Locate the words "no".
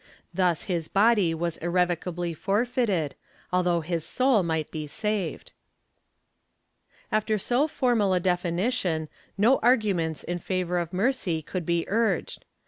9.37-9.59